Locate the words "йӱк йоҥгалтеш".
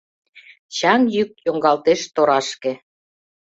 1.15-2.01